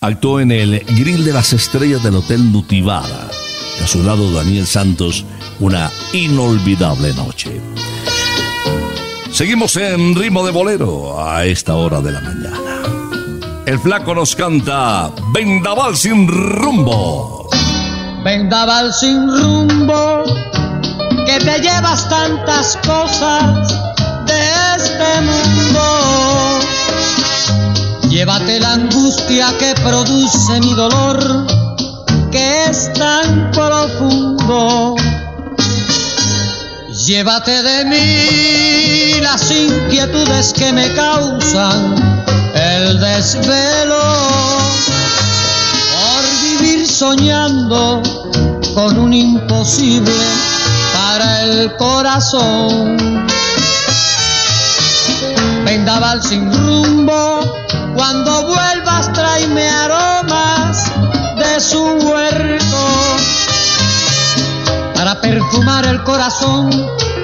actuó 0.00 0.40
en 0.40 0.50
el 0.50 0.80
Grill 0.80 1.24
de 1.24 1.32
las 1.32 1.52
Estrellas 1.52 2.02
del 2.02 2.16
Hotel 2.16 2.50
Nutivara. 2.52 3.28
Y 3.78 3.84
a 3.84 3.86
su 3.86 4.02
lado 4.02 4.32
Daniel 4.32 4.66
Santos, 4.66 5.24
una 5.58 5.90
inolvidable 6.12 7.12
noche. 7.14 7.60
Seguimos 9.30 9.76
en 9.76 10.14
ritmo 10.14 10.44
de 10.44 10.52
bolero 10.52 11.22
a 11.22 11.44
esta 11.44 11.74
hora 11.76 12.00
de 12.00 12.12
la 12.12 12.20
mañana. 12.20 12.56
El 13.66 13.78
flaco 13.78 14.14
nos 14.14 14.34
canta 14.34 15.12
Vendaval 15.32 15.96
sin 15.96 16.26
rumbo. 16.26 17.48
Vendaval 18.24 18.92
sin 18.92 19.28
rumbo, 19.28 20.24
que 21.24 21.38
te 21.38 21.60
llevas 21.60 22.08
tantas 22.08 22.76
cosas 22.84 23.68
de 24.26 24.76
este 24.76 25.20
mundo. 25.22 26.79
Llévate 28.30 28.60
la 28.60 28.72
angustia 28.74 29.48
que 29.58 29.74
produce 29.82 30.60
mi 30.60 30.72
dolor, 30.74 31.46
que 32.30 32.64
es 32.66 32.92
tan 32.92 33.50
profundo. 33.50 34.94
Llévate 37.06 37.60
de 37.60 37.84
mí 37.86 39.20
las 39.20 39.50
inquietudes 39.50 40.52
que 40.52 40.72
me 40.72 40.94
causan 40.94 41.96
el 42.54 43.00
desvelo 43.00 44.00
por 45.92 46.60
vivir 46.60 46.86
soñando 46.86 48.00
con 48.76 48.96
un 48.96 49.12
imposible 49.12 50.12
para 50.94 51.42
el 51.42 51.74
corazón. 51.74 53.26
Vendaval 55.64 56.22
sin 56.22 56.52
rumbo, 56.52 57.40
cuando 58.00 58.46
vuelvas 58.46 59.12
tráeme 59.12 59.68
aromas 59.68 60.90
de 61.36 61.60
su 61.60 61.82
huerto 61.82 62.82
para 64.94 65.20
perfumar 65.20 65.84
el 65.84 66.02
corazón 66.02 66.70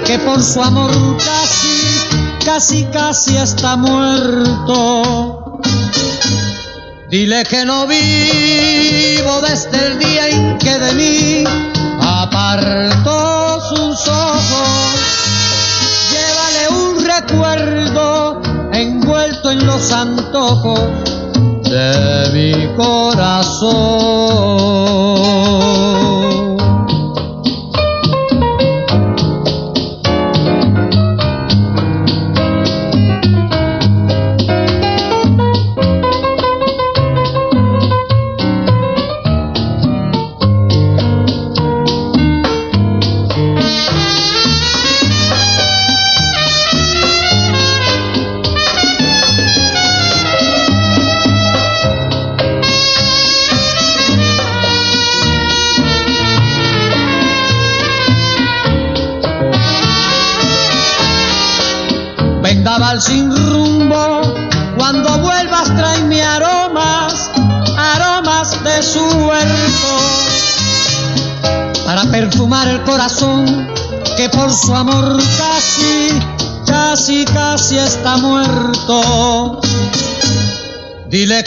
que 0.05 0.19
por 0.19 0.43
su 0.43 0.61
amor 0.61 0.91
casi, 1.17 2.45
casi, 2.45 2.85
casi 2.93 3.39
está 3.39 3.77
muerto. 3.77 5.61
Dile 7.09 7.45
que 7.45 7.65
no 7.65 7.87
vivo 7.87 9.41
desde 9.49 9.87
el 9.87 9.99
día 9.99 10.29
en 10.29 10.59
que 10.59 10.79
de 10.79 10.93
mí 10.93 11.45
apartó 12.03 13.63
sus 13.63 14.09
ojos. 14.09 14.69
Llévale 16.13 16.69
un 16.69 17.03
recuerdo 17.03 18.16
envuelto 18.81 19.51
en 19.51 19.67
los 19.67 19.93
antojos 19.93 20.81
de 21.63 22.31
mi 22.33 22.53
corazón. 22.77 23.47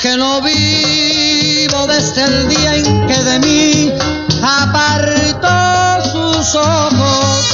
Que 0.02 0.16
no 0.16 0.42
vivo 0.42 1.88
desde 1.88 2.24
el 2.24 2.48
día 2.48 2.76
en 2.76 3.08
que 3.08 3.24
de 3.24 3.40
mí 3.40 3.92
apartó 4.42 6.04
sus 6.10 6.56
ojos. 6.56 7.46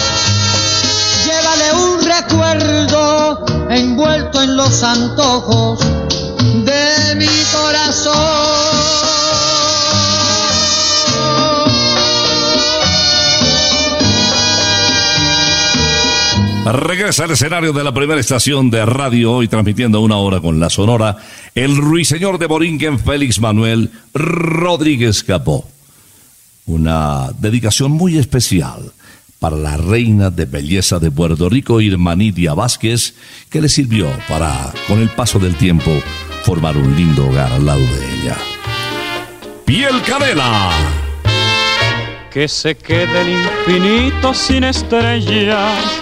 Llévale 1.26 1.74
un 1.74 2.06
recuerdo 2.06 3.46
envuelto 3.70 4.44
en 4.44 4.56
los 4.56 4.84
antojos 4.84 5.80
de 6.66 7.16
mi 7.16 7.28
corazón. 7.52 8.86
Regresa 16.66 17.26
al 17.26 17.32
escenario 17.32 17.74
de 17.74 17.84
la 17.84 17.94
primera 17.94 18.20
estación 18.20 18.70
de 18.70 18.86
radio 18.86 19.34
hoy 19.34 19.48
transmitiendo 19.48 20.02
una 20.02 20.18
hora 20.18 20.40
con 20.40 20.60
la 20.60 20.70
sonora 20.70 21.16
el 21.56 21.78
ruiseñor 21.78 22.38
de 22.38 22.48
Borinquen 22.48 23.00
Félix 23.00 23.40
Manuel 23.40 23.90
Rodríguez 24.14 25.24
Capó. 25.24 25.66
Una 26.66 27.30
dedicación 27.40 27.92
muy 27.92 28.18
especial 28.18 28.92
para 29.40 29.56
la 29.56 29.78
reina 29.78 30.30
de 30.30 30.46
belleza 30.46 31.00
de 31.00 31.12
Puerto 31.12 31.48
Rico, 31.48 31.80
Irmanidia 31.80 32.54
Vázquez, 32.54 33.16
que 33.50 33.62
le 33.62 33.70
sirvió 33.70 34.08
para, 34.28 34.74
con 34.88 35.00
el 35.00 35.10
paso 35.10 35.40
del 35.40 35.56
tiempo, 35.56 35.92
formar 36.44 36.76
un 36.76 36.94
lindo 36.96 37.28
hogar 37.28 37.52
al 37.54 37.66
lado 37.66 37.80
de 37.80 38.22
ella. 38.22 38.38
Piel 39.64 40.02
Canela. 40.02 40.72
Que 42.32 42.50
se 42.50 42.76
quede 42.76 43.22
el 43.22 43.30
infinito 43.30 44.34
sin 44.34 44.66
estrellas 44.66 46.02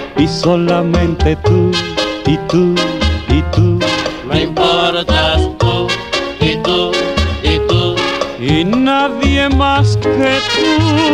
y 0.17 0.27
solamente 0.27 1.35
tú 1.37 1.71
y 2.25 2.37
tú 2.47 2.75
y 3.29 3.41
tú. 3.53 3.79
Me 4.27 4.43
importas 4.43 5.41
tú 5.57 5.87
y 6.39 6.55
tú 6.57 6.91
y 7.43 7.59
tú. 7.67 7.95
Y 8.39 8.63
nadie 8.63 9.49
más 9.49 9.97
que 9.97 10.09
tú. 10.09 11.11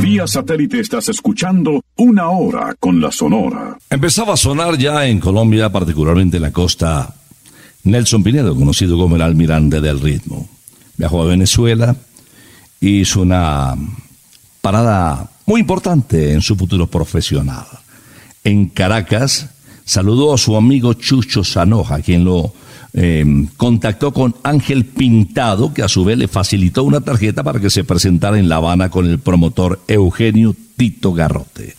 Vía 0.00 0.26
satélite 0.26 0.80
estás 0.80 1.08
escuchando 1.08 1.82
una 1.96 2.28
hora 2.30 2.74
con 2.78 3.00
la 3.00 3.10
Sonora. 3.10 3.76
Empezaba 3.90 4.34
a 4.34 4.36
sonar 4.36 4.78
ya 4.78 5.06
en 5.06 5.20
Colombia, 5.20 5.70
particularmente 5.70 6.36
en 6.36 6.42
la 6.42 6.52
costa, 6.52 7.14
Nelson 7.84 8.22
Pinedo, 8.22 8.54
conocido 8.54 8.96
como 8.98 9.16
el 9.16 9.22
almirante 9.22 9.80
del 9.80 10.00
ritmo. 10.00 10.48
Viajó 10.96 11.22
a 11.22 11.26
Venezuela, 11.26 11.94
hizo 12.80 13.22
una 13.22 13.74
parada 14.60 15.30
muy 15.46 15.60
importante 15.60 16.32
en 16.32 16.42
su 16.42 16.56
futuro 16.56 16.86
profesional. 16.86 17.66
En 18.44 18.68
Caracas 18.68 19.48
saludó 19.84 20.34
a 20.34 20.38
su 20.38 20.56
amigo 20.56 20.94
Chucho 20.94 21.44
Sanoja, 21.44 22.00
quien 22.00 22.24
lo 22.24 22.52
eh, 22.92 23.46
contactó 23.56 24.12
con 24.12 24.34
Ángel 24.42 24.84
Pintado, 24.84 25.72
que 25.72 25.82
a 25.82 25.88
su 25.88 26.04
vez 26.04 26.18
le 26.18 26.28
facilitó 26.28 26.82
una 26.84 27.00
tarjeta 27.00 27.42
para 27.42 27.60
que 27.60 27.70
se 27.70 27.84
presentara 27.84 28.38
en 28.38 28.48
La 28.48 28.56
Habana 28.56 28.90
con 28.90 29.06
el 29.06 29.18
promotor 29.18 29.80
Eugenio 29.86 30.54
Tito 30.76 31.12
Garrote. 31.12 31.74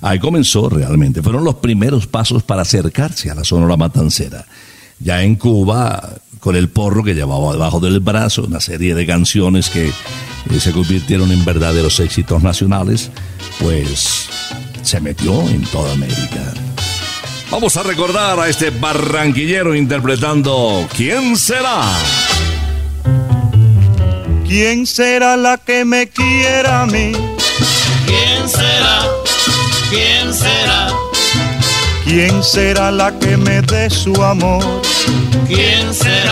Ahí 0.00 0.18
comenzó 0.18 0.68
realmente, 0.68 1.22
fueron 1.22 1.44
los 1.44 1.56
primeros 1.56 2.08
pasos 2.08 2.42
para 2.42 2.62
acercarse 2.62 3.30
a 3.30 3.36
la 3.36 3.44
Sonora 3.44 3.76
Matancera. 3.76 4.44
Ya 4.98 5.22
en 5.22 5.36
Cuba, 5.36 6.16
con 6.42 6.56
el 6.56 6.68
porro 6.68 7.04
que 7.04 7.14
llevaba 7.14 7.52
debajo 7.52 7.78
del 7.78 8.00
brazo, 8.00 8.42
una 8.42 8.58
serie 8.58 8.96
de 8.96 9.06
canciones 9.06 9.70
que 9.70 9.86
eh, 9.86 10.60
se 10.60 10.72
convirtieron 10.72 11.30
en 11.30 11.44
verdaderos 11.44 12.00
éxitos 12.00 12.42
nacionales, 12.42 13.12
pues 13.60 14.26
se 14.82 15.00
metió 15.00 15.40
en 15.48 15.62
toda 15.66 15.92
América. 15.92 16.52
Vamos 17.48 17.76
a 17.76 17.84
recordar 17.84 18.40
a 18.40 18.48
este 18.48 18.70
barranquillero 18.70 19.76
interpretando 19.76 20.88
¿Quién 20.96 21.36
será? 21.36 21.80
¿Quién 24.44 24.84
será 24.84 25.36
la 25.36 25.58
que 25.58 25.84
me 25.84 26.08
quiera 26.08 26.82
a 26.82 26.86
mí? 26.86 27.12
¿Quién 28.04 28.48
será? 28.48 29.04
¿Quién 29.90 30.34
será? 30.34 30.88
¿Quién 32.04 32.42
será 32.42 32.90
la 32.90 33.16
que 33.16 33.36
me 33.36 33.62
dé 33.62 33.88
su 33.88 34.12
amor? 34.24 34.82
¿Quién 35.46 35.94
será? 35.94 36.31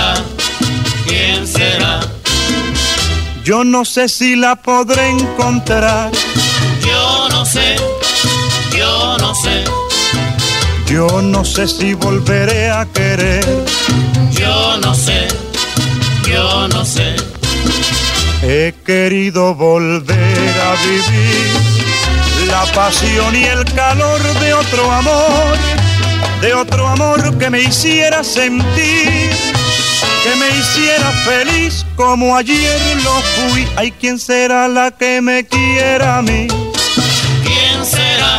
Yo 3.51 3.65
no 3.65 3.85
sé 3.85 4.09
si 4.09 4.37
la 4.37 4.55
podré 4.55 5.09
encontrar. 5.09 6.13
Yo 6.87 7.29
no 7.31 7.45
sé, 7.45 7.75
yo 8.79 9.19
no 9.19 9.35
sé, 9.35 9.65
Yo 10.87 11.21
no 11.21 11.45
sé 11.45 11.67
si 11.67 11.95
volveré 11.95 12.71
a 12.71 12.87
querer. 12.95 13.45
yo 14.31 14.77
no 14.77 14.95
sé, 14.95 15.27
yo 16.31 16.69
no 16.69 16.85
sé. 16.85 17.17
He 18.43 18.73
querido 18.87 19.53
volver 19.57 20.55
a 20.69 20.73
vivir 20.85 22.47
la 22.47 22.65
pasión 22.67 23.35
y 23.35 23.47
el 23.47 23.65
calor 23.65 24.23
de 24.39 24.55
otro 24.55 24.93
amor, 24.93 25.57
de 26.41 26.55
otro 26.55 26.87
amor 26.87 27.37
que 27.37 27.51
me 27.51 27.63
hiciera 27.63 28.23
sentir, 28.23 29.33
que 30.31 30.37
me 30.37 30.49
hiciera 30.57 31.11
feliz 31.25 31.85
como 31.97 32.37
ayer 32.37 32.81
lo 33.03 33.21
fui. 33.21 33.66
Ay, 33.77 33.90
¿quién 33.90 34.19
será 34.19 34.69
la 34.69 34.90
que 34.90 35.21
me 35.21 35.45
quiera 35.45 36.19
a 36.19 36.23
mí? 36.23 36.47
¿Quién 37.43 37.85
será? 37.85 38.39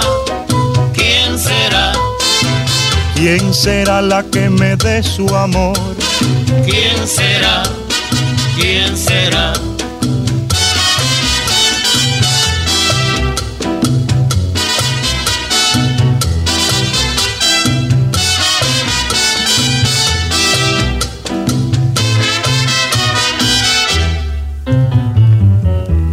¿Quién 0.93 1.37
será? 1.37 1.91
¿Quién 3.15 3.53
será 3.53 4.01
la 4.01 4.23
que 4.23 4.49
me 4.49 4.75
dé 4.77 5.03
su 5.03 5.27
amor? 5.35 5.77
¿Quién 6.65 7.07
será? 7.07 7.63
¿Quién 8.55 8.97
será? 8.97 9.53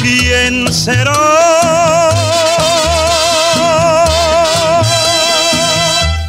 ¿Quién 0.00 0.72
será? 0.72 1.12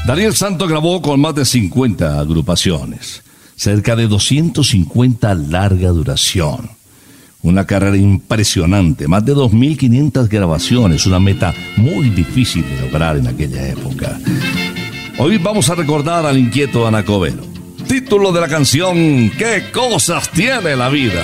Daniel 0.10 0.34
Santo 0.34 0.68
grabó 0.68 1.02
con 1.04 1.20
más 1.22 1.36
de 1.36 1.46
50 1.46 2.20
agrupaciones, 2.20 3.22
cerca 3.56 3.96
de 3.96 4.08
250 4.08 5.36
larga 5.36 5.90
duración. 5.90 6.72
Una 7.44 7.66
carrera 7.66 7.96
impresionante, 7.96 9.08
más 9.08 9.24
de 9.24 9.36
2.500 9.36 10.28
grabaciones, 10.28 11.06
una 11.06 11.20
meta 11.20 11.54
muy 11.78 12.10
difícil 12.10 12.66
de 12.68 12.82
lograr 12.82 13.18
en 13.18 13.28
aquella 13.28 13.68
época. 13.68 14.20
Hoy 15.20 15.38
vamos 15.38 15.70
a 15.70 15.76
recordar 15.76 16.26
al 16.26 16.40
inquieto 16.40 16.88
Anacobero. 16.88 17.44
Título 17.88 18.32
de 18.32 18.42
la 18.42 18.48
canción, 18.48 19.32
¿Qué 19.38 19.66
cosas 19.72 20.32
tiene 20.32 20.76
la 20.76 20.90
vida? 20.90 21.24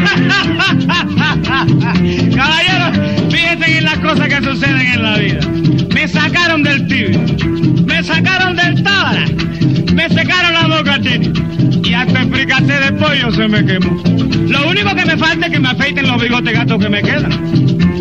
Caballeros, 2.34 2.98
fíjense 3.30 3.78
en 3.78 3.84
las 3.84 3.98
cosas 3.98 4.28
que 4.28 4.42
suceden 4.42 4.80
en 4.80 5.02
la 5.02 5.18
vida. 5.18 5.40
Me 5.94 6.08
sacaron 6.08 6.62
del 6.62 6.86
tibio, 6.86 7.20
me 7.86 8.02
sacaron 8.02 8.56
del 8.56 8.82
tábara, 8.82 9.26
me 9.94 10.08
secaron 10.08 10.54
la 10.54 10.66
boca 10.76 10.98
y 11.84 11.94
hasta 11.94 12.22
el 12.22 12.32
fricate 12.32 12.72
de 12.72 12.92
pollo 12.92 13.30
se 13.32 13.48
me 13.48 13.64
quemó. 13.64 14.02
Lo 14.48 14.68
único 14.68 14.94
que 14.94 15.04
me 15.04 15.16
falta 15.16 15.46
es 15.46 15.52
que 15.52 15.58
me 15.58 15.68
afeiten 15.68 16.06
los 16.06 16.22
bigotes 16.22 16.52
gatos 16.52 16.78
que 16.78 16.88
me 16.88 17.02
quedan. 17.02 17.30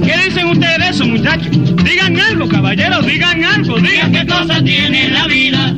¿Qué 0.03 0.13
dicen 0.25 0.47
ustedes 0.47 0.77
de 0.77 0.89
eso, 0.89 1.05
muchachos? 1.05 1.49
Digan 1.83 2.19
algo, 2.19 2.47
caballeros, 2.47 3.05
digan 3.05 3.43
algo, 3.43 3.79
digan 3.79 4.11
qué 4.11 4.25
cosas 4.25 4.63
tiene 4.63 5.09
la 5.09 5.27
vida. 5.27 5.68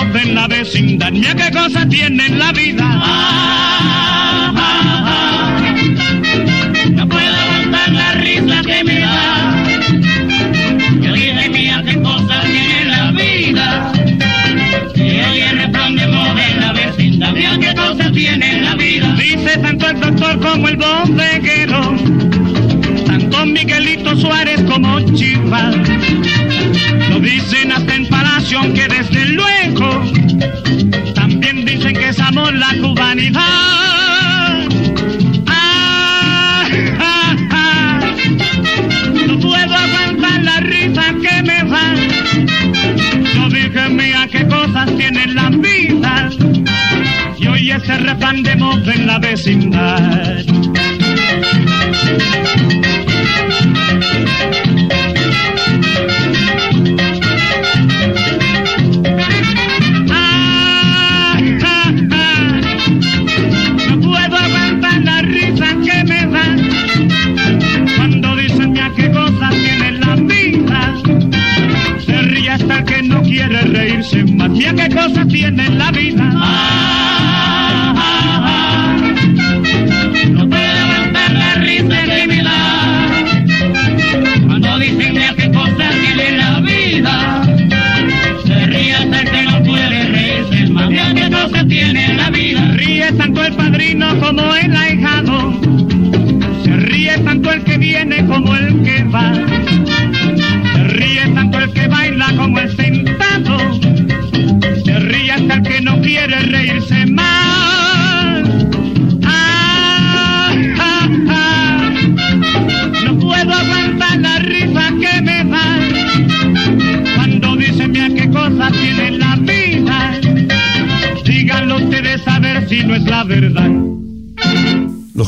En 0.00 0.34
la 0.34 0.46
vecindad, 0.48 1.12
mira 1.12 1.34
qué 1.34 1.50
cosas 1.50 1.88
tiene 1.88 2.28
la 2.30 2.52
vida. 2.52 2.84
No 6.90 7.08
puedo 7.08 7.36
aguantar 7.36 7.92
la 7.92 8.12
risa 8.14 8.62
que 8.62 8.84
me 8.84 9.00
da. 9.00 9.64
Yo 11.00 11.12
dije, 11.12 11.48
mía, 11.50 11.82
qué 11.84 12.00
cosas 12.00 12.44
tiene 12.44 12.84
la 12.86 13.10
vida. 13.12 13.92
Y 14.94 16.06
moda 16.08 16.48
en 16.48 16.60
la 16.60 16.72
vecindad, 16.72 17.32
mira 17.32 17.58
qué 17.58 18.10
tiene 18.12 18.62
la 18.62 18.74
vida. 18.74 19.14
Dice 19.16 19.58
tanto 19.58 19.88
el 19.88 20.00
doctor 20.00 20.40
como 20.40 20.68
el 20.68 20.76
bodeguero, 20.76 21.94
tanto 23.06 23.46
Miguelito 23.46 24.16
Suárez 24.16 24.60
como 24.62 25.00
Chivas. 25.14 25.76
Lo 27.08 27.20
dicen 27.20 27.72
hasta 27.72 27.94
en 27.94 28.06
Palacio, 28.06 28.58
aunque 28.60 28.88
desde 28.88 29.26
luego 29.26 29.51
la 32.58 32.74
cubanidad. 32.80 33.42
Ah, 35.46 36.68
ah, 36.98 37.36
ah. 37.50 38.00
No 39.26 39.38
puedo 39.38 39.74
aguantar 39.74 40.42
la 40.42 40.60
risa 40.60 41.14
que 41.22 41.42
me 41.42 41.62
da. 41.70 41.94
Yo 43.34 43.48
dije, 43.48 43.88
mía, 43.88 44.28
qué 44.30 44.46
cosas 44.46 44.96
tiene 44.96 45.26
la 45.28 45.50
vida. 45.50 46.30
Y 47.38 47.46
hoy 47.46 47.70
ese 47.70 47.98
refrán 47.98 48.42
de 48.42 48.52
en 48.52 49.06
la 49.06 49.18
vecindad. 49.18 50.44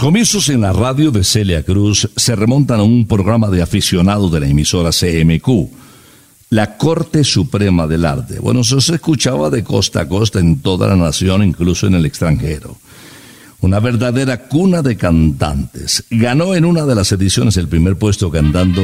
Comienzos 0.05 0.51
en 0.51 0.61
la 0.61 0.75
radio 0.75 1.11
de 1.11 1.25
Celia 1.25 1.63
Cruz 1.63 2.11
se 2.15 2.37
remontan 2.37 2.79
a 2.79 2.83
un 2.83 3.07
programa 3.07 3.49
de 3.49 3.63
aficionados 3.63 4.31
de 4.31 4.41
la 4.41 4.47
emisora 4.47 4.91
CMQ, 4.91 5.49
la 6.51 6.77
Corte 6.77 7.25
Suprema 7.25 7.87
del 7.87 8.05
Arte. 8.05 8.39
Bueno, 8.39 8.61
eso 8.61 8.83
se 8.83 8.97
escuchaba 8.97 9.49
de 9.49 9.65
costa 9.65 10.03
a 10.03 10.07
costa 10.07 10.41
en 10.41 10.61
toda 10.61 10.89
la 10.89 10.97
nación, 10.97 11.43
incluso 11.43 11.87
en 11.87 11.95
el 11.95 12.05
extranjero. 12.05 12.77
Una 13.63 13.81
verdadera 13.81 14.43
cuna 14.43 14.83
de 14.83 14.99
cantantes. 14.99 16.05
Ganó 16.11 16.55
en 16.55 16.67
una 16.67 16.85
de 16.85 16.97
las 16.97 17.11
ediciones 17.11 17.57
el 17.57 17.69
primer 17.69 17.97
puesto 17.97 18.31
cantando 18.31 18.83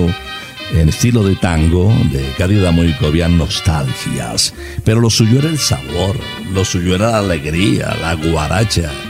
en 0.72 0.88
estilo 0.88 1.22
de 1.22 1.36
tango 1.36 1.92
de 2.10 2.32
Cárida 2.38 2.72
Moicovian 2.72 3.36
Nostalgias. 3.36 4.54
Pero 4.86 5.00
lo 5.00 5.10
suyo 5.10 5.40
era 5.40 5.50
el 5.50 5.58
sabor, 5.58 6.16
lo 6.54 6.64
suyo 6.64 6.94
era 6.94 7.10
la 7.10 7.18
alegría, 7.18 7.94
la 8.00 8.14
guaracha. 8.14 9.09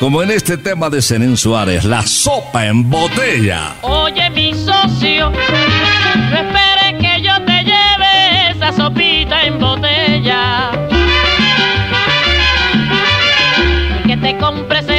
Como 0.00 0.22
en 0.22 0.30
este 0.30 0.56
tema 0.56 0.88
de 0.88 1.02
Zenén 1.02 1.36
Suárez, 1.36 1.84
la 1.84 2.06
sopa 2.06 2.66
en 2.66 2.88
botella. 2.88 3.74
Oye, 3.82 4.30
mi 4.30 4.54
socio, 4.54 5.28
no 5.28 6.36
esperes 6.38 6.94
que 6.98 7.20
yo 7.20 7.34
te 7.44 7.62
lleve 7.64 8.50
esa 8.50 8.72
sopita 8.72 9.42
en 9.44 9.58
botella. 9.58 10.70
Que 14.06 14.16
te 14.16 14.38
compres 14.38 14.89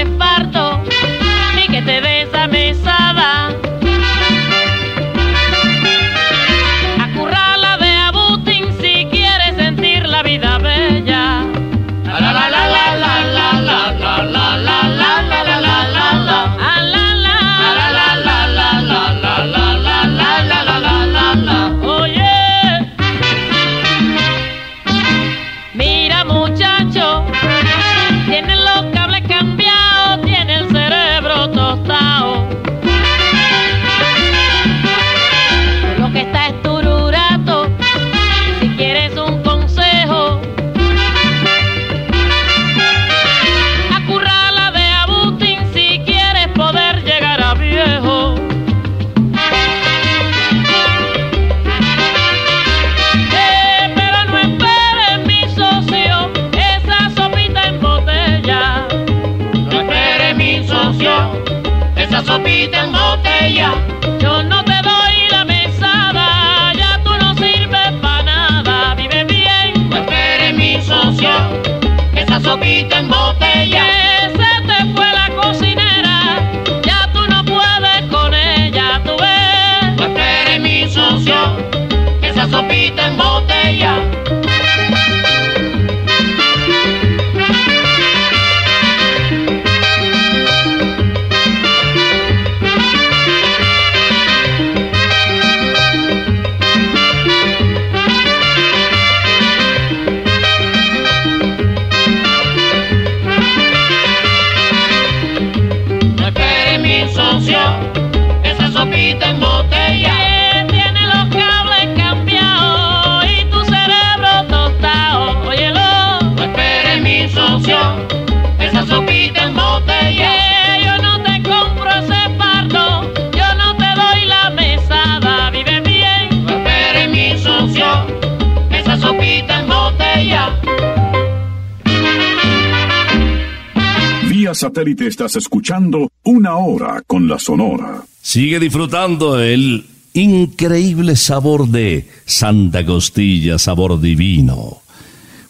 satélite 134.61 135.07
estás 135.07 135.35
escuchando 135.37 136.11
Una 136.23 136.55
Hora 136.55 137.01
con 137.07 137.27
la 137.27 137.39
Sonora. 137.39 138.03
Sigue 138.21 138.59
disfrutando 138.59 139.39
el 139.39 139.87
increíble 140.13 141.15
sabor 141.15 141.67
de 141.67 142.07
Santa 142.27 142.85
Costilla, 142.85 143.57
sabor 143.57 143.99
divino. 143.99 144.83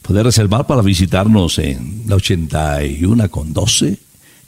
Puede 0.01 0.23
reservar 0.23 0.65
para 0.65 0.81
visitarnos 0.81 1.59
en 1.59 2.03
la 2.07 2.15
81 2.15 3.29
con 3.29 3.51
12, 3.51 3.97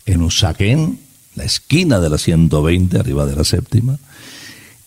en 0.05 0.21
Usaquén, 0.21 0.97
la 1.35 1.43
esquina 1.43 1.99
de 1.99 2.09
la 2.09 2.17
120, 2.17 2.97
arriba 2.97 3.25
de 3.25 3.35
la 3.35 3.43
séptima. 3.43 3.99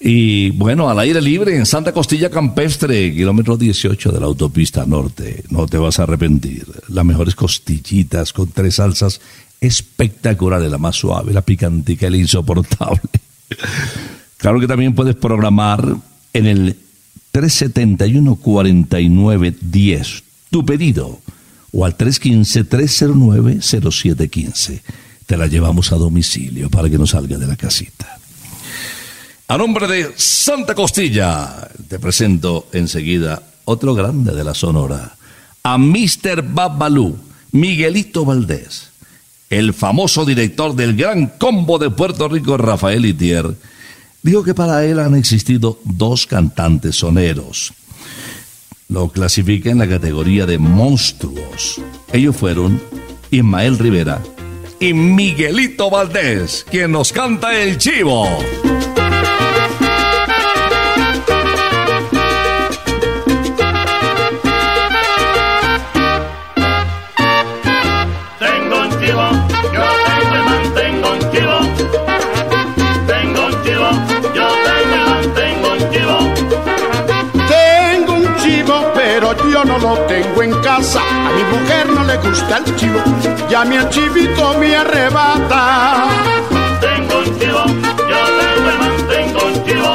Y 0.01 0.51
bueno, 0.51 0.89
al 0.89 0.99
aire 1.01 1.21
libre 1.21 1.55
en 1.55 1.67
Santa 1.67 1.93
Costilla 1.93 2.31
Campestre, 2.31 3.15
kilómetro 3.15 3.59
18 3.59 4.13
de 4.13 4.21
la 4.21 4.27
autopista 4.27 4.87
norte. 4.87 5.43
No 5.51 5.67
te 5.67 5.77
vas 5.77 5.99
a 5.99 6.05
arrepentir. 6.05 6.67
Las 6.89 7.05
mejores 7.05 7.35
costillitas 7.35 8.33
con 8.33 8.49
tres 8.49 8.77
salsas 8.77 9.21
espectaculares, 9.67 10.71
la 10.71 10.79
más 10.79 10.97
suave, 10.97 11.33
la 11.33 11.43
picantica 11.43 12.11
la 12.11 12.17
insoportable. 12.17 13.01
Claro 14.39 14.61
que 14.61 14.69
también 14.69 14.95
puedes 14.95 15.17
programar 15.17 15.97
en 16.35 16.47
el 16.47 16.77
371-4910 17.33 20.23
tu 20.51 20.65
pedido 20.65 21.19
o 21.73 21.85
al 21.85 21.97
315-309-0715. 21.97 24.83
Te 25.27 25.37
la 25.37 25.47
llevamos 25.47 25.93
a 25.93 25.97
domicilio 25.97 26.71
para 26.71 26.89
que 26.89 26.99
no 26.99 27.07
salga 27.07 27.39
de 27.39 27.47
la 27.47 27.57
casita. 27.57 28.19
A 29.49 29.57
nombre 29.57 29.87
de 29.87 30.13
Santa 30.17 30.75
Costilla, 30.75 31.69
te 31.89 31.99
presento 31.99 32.69
enseguida 32.73 33.43
otro 33.65 33.95
grande 33.95 34.35
de 34.35 34.45
la 34.45 34.55
Sonora, 34.55 35.17
a 35.63 35.79
Mr. 35.79 36.43
Babalú, 36.43 37.17
Miguelito 37.53 38.25
Valdés, 38.25 38.91
el 39.51 39.75
famoso 39.75 40.25
director 40.25 40.75
del 40.75 40.97
Gran 40.97 41.27
Combo 41.39 41.79
de 41.79 41.91
Puerto 41.91 42.29
Rico, 42.29 42.57
Rafael 42.57 43.07
Itier, 43.07 43.55
dijo 44.23 44.43
que 44.43 44.55
para 44.55 44.85
él 44.85 44.99
han 44.99 45.15
existido 45.15 45.79
dos 45.85 46.27
cantantes 46.27 46.97
soneros. 46.97 47.73
Lo 48.89 49.09
clasifica 49.09 49.71
en 49.71 49.79
la 49.79 49.89
categoría 49.89 50.47
de 50.47 50.59
monstruos. 50.59 51.81
Ellos 52.13 52.37
fueron 52.37 52.81
Ismael 53.31 53.79
Rivera 53.79 54.23
y 54.81 54.93
Miguelito 54.93 55.91
Valdés, 55.91 56.65
quien 56.71 56.93
nos 56.93 57.13
canta 57.13 57.61
el 57.61 57.79
chivo. 57.79 58.29
Yo 79.51 79.65
no 79.65 79.79
lo 79.79 79.95
tengo 80.07 80.43
en 80.43 80.53
casa. 80.63 81.01
A 81.01 81.31
mi 81.33 81.43
mujer 81.45 81.89
no 81.91 82.05
le 82.05 82.17
gusta 82.19 82.59
el 82.59 82.77
chivo, 82.77 83.01
y 83.49 83.55
a 83.55 83.65
mi 83.65 83.77
chivito 83.91 84.55
me 84.59 84.77
arrebata. 84.77 86.07
Tengo 86.81 87.19
un 87.19 87.39
chivo, 87.39 87.65
yo 88.11 88.21
tengo 88.39 88.71
el 88.71 88.79
mantengo 88.79 89.47
un 89.47 89.65
chivo. 89.65 89.93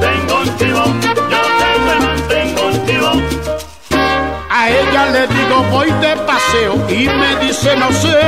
Tengo 0.00 0.40
un 0.40 0.58
chivo, 0.58 0.84
yo 1.32 1.40
tengo 1.62 1.92
el 1.92 2.00
mantengo 2.06 2.66
un 2.66 2.86
chivo. 2.86 3.12
A 4.50 4.68
ella 4.68 5.06
le 5.12 5.26
digo 5.28 5.62
voy 5.70 5.90
de 6.00 6.16
paseo 6.26 6.74
y 6.88 7.08
me 7.08 7.36
dice 7.46 7.76
no 7.76 7.90
sé. 7.92 8.18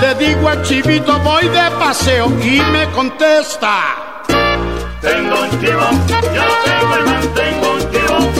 Le 0.00 0.14
digo 0.16 0.48
al 0.48 0.62
chivito 0.62 1.18
voy 1.20 1.48
de 1.48 1.70
paseo 1.78 2.26
y 2.42 2.60
me 2.60 2.90
contesta. 2.90 4.24
Tengo 5.00 5.40
un 5.42 5.50
chivo, 5.60 5.88
yo 6.34 6.42
tengo 6.64 6.94
el 6.96 7.04
mantengo 7.04 7.74
un 7.74 7.80
chivo. 7.90 8.35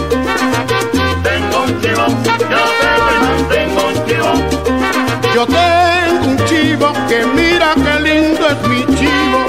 Yo 5.37 5.47
tengo 5.47 6.28
un 6.28 6.39
chivo 6.47 6.95
que 7.11 7.26
mira 7.26 7.74
qué 7.74 8.01
lindo 8.01 8.49
es 8.49 8.68
mi 8.70 8.87
chivo. 8.97 9.41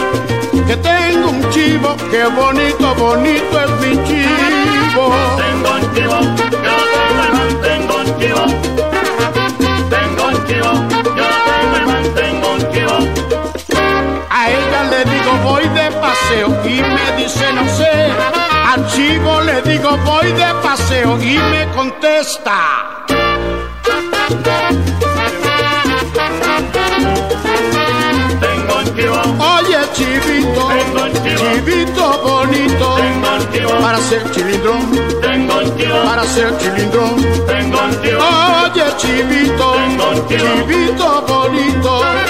Que 0.68 0.76
tengo 0.76 1.30
un 1.30 1.50
chivo, 1.50 1.96
que 2.12 2.26
bonito, 2.26 2.94
bonito 2.96 3.62
es 3.62 3.72
mi 3.80 3.96
chivo. 4.04 5.14
Tengo 5.38 5.70
un 5.76 5.94
chivo, 5.96 6.20
yo 6.66 6.78
tengo 7.62 7.96
un 8.00 8.20
chivo. 8.20 8.44
Tengo 9.90 10.24
un 10.28 10.38
chivo, 10.46 10.72
yo 11.16 11.30
tengo 12.16 12.48
un 12.52 12.64
chivo. 12.74 12.98
A 14.30 14.50
ella 14.50 14.84
le 14.92 15.06
digo 15.06 15.32
voy 15.42 15.70
de 15.70 15.90
paseo 16.02 16.48
y 16.66 16.82
me 16.82 17.12
dice 17.16 17.54
no 17.54 17.66
sé. 17.70 18.12
Al 18.74 18.86
chivo 18.88 19.40
le 19.40 19.62
digo 19.62 19.96
voy 20.04 20.34
de 20.34 20.54
paseo 20.62 21.18
y 21.22 21.38
me 21.38 21.66
contesta. 21.74 23.06
Oye 28.98 29.78
chivito, 29.94 30.70
chivito 31.38 32.20
bonito, 32.24 32.98
para 33.80 33.98
ser 34.00 34.32
chilindrón, 34.32 34.90
para 36.04 36.24
ser 36.26 36.58
chilindrón. 36.58 37.16
Oye 38.66 38.86
chivito, 38.98 39.76
chivito 40.28 41.22
bonito. 41.28 42.27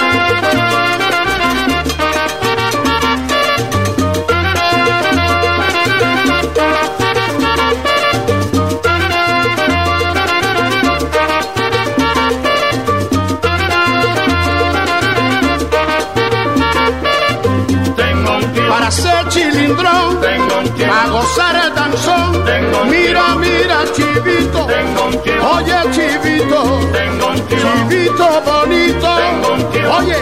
Para 18.88 19.02
ser 19.02 19.28
chilindrón, 19.28 20.18
tengo 20.22 20.60
un 20.60 20.64
chivo, 20.74 20.90
a 20.90 21.08
gozar 21.10 21.62
el 21.62 21.74
danzón. 21.74 22.42
Tengo 22.46 22.82
un 22.84 22.88
Mira, 22.88 23.22
chivo. 23.26 23.38
mira 23.40 23.84
chivito, 23.94 24.64
tengo 24.64 25.06
un 25.08 25.12
chivo, 25.22 25.50
oye 25.56 25.74
chivito, 25.92 26.88
tengo 26.90 27.26
un 27.28 27.36
chivo, 27.48 27.70
chivito 27.90 28.26
bonito. 28.46 29.08
Tengo 29.18 29.48
un 29.52 29.60
chivo. 29.72 29.90
Oye. 29.98 30.16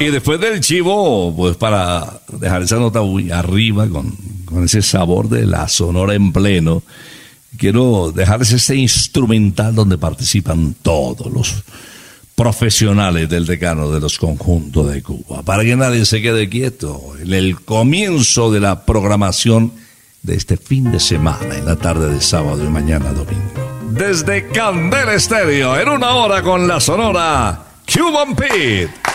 Y 0.00 0.10
después 0.10 0.40
del 0.40 0.60
chivo, 0.62 1.36
pues 1.36 1.56
para 1.58 2.18
dejar 2.32 2.62
esa 2.62 2.76
nota 2.76 3.02
muy 3.02 3.30
arriba 3.30 3.86
con, 3.88 4.16
con 4.46 4.64
ese 4.64 4.80
sabor 4.80 5.28
de 5.28 5.44
la 5.44 5.68
sonora 5.68 6.14
en 6.14 6.32
pleno, 6.32 6.82
quiero 7.58 8.10
dejarles 8.10 8.52
este 8.52 8.74
instrumental 8.76 9.74
donde 9.74 9.98
participan 9.98 10.74
todos 10.80 11.30
los 11.30 11.62
profesionales 12.36 13.28
del 13.30 13.46
decano 13.46 13.90
de 13.90 13.98
los 13.98 14.18
conjuntos 14.18 14.92
de 14.92 15.02
Cuba, 15.02 15.42
para 15.42 15.64
que 15.64 15.74
nadie 15.74 16.04
se 16.04 16.20
quede 16.20 16.48
quieto 16.48 17.14
en 17.20 17.32
el 17.32 17.60
comienzo 17.62 18.52
de 18.52 18.60
la 18.60 18.84
programación 18.84 19.72
de 20.22 20.36
este 20.36 20.58
fin 20.58 20.92
de 20.92 21.00
semana, 21.00 21.56
en 21.56 21.64
la 21.64 21.76
tarde 21.76 22.12
de 22.12 22.20
sábado 22.20 22.62
y 22.62 22.68
mañana 22.68 23.12
domingo. 23.12 23.42
Desde 23.90 24.48
Candela 24.48 25.14
Estéreo, 25.14 25.80
en 25.80 25.88
una 25.88 26.10
hora 26.10 26.42
con 26.42 26.68
la 26.68 26.78
sonora 26.78 27.64
Cuban 27.90 28.36
Pete. 28.36 29.05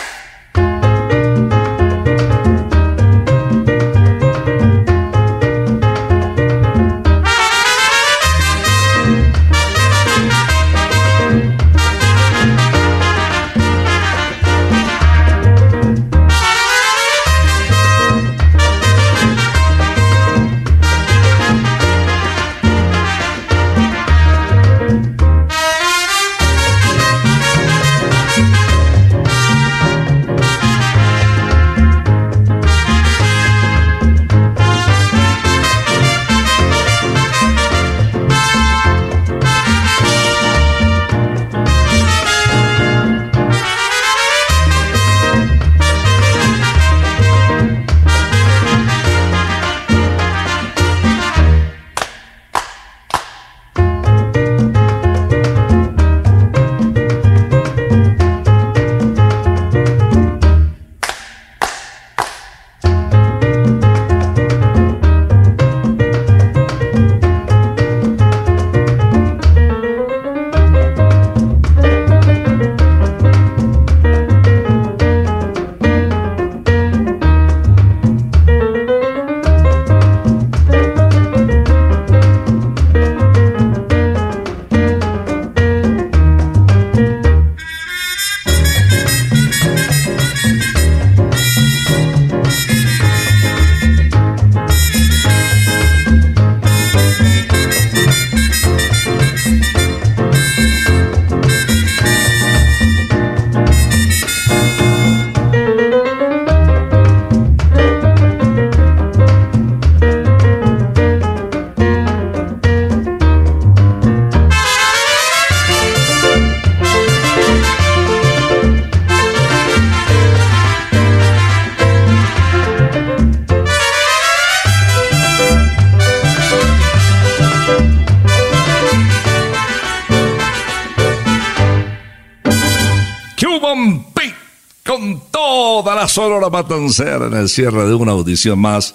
La 135.94 136.08
Sonora 136.08 136.50
Matancera 136.50 137.26
en 137.26 137.34
el 137.34 137.48
cierre 137.48 137.86
de 137.86 137.94
una 137.94 138.12
audición 138.12 138.58
más 138.58 138.94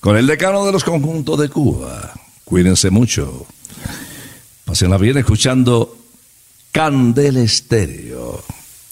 con 0.00 0.16
el 0.16 0.26
decano 0.26 0.64
de 0.64 0.72
los 0.72 0.84
conjuntos 0.84 1.38
de 1.38 1.48
Cuba. 1.48 2.12
Cuídense 2.44 2.90
mucho. 2.90 3.46
Pásenla 4.64 4.98
bien 4.98 5.18
escuchando 5.18 5.96
Candela 6.72 7.40
Estéreo. 7.40 8.42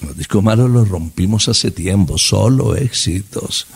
Los 0.00 0.16
discos 0.16 0.42
malos 0.42 0.70
los 0.70 0.88
rompimos 0.88 1.48
hace 1.48 1.70
tiempo, 1.70 2.18
solo 2.18 2.76
éxitos. 2.76 3.66